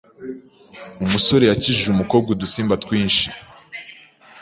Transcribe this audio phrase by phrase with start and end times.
[1.05, 3.25] Umusore yakijije umukobwa udusimba twinshi.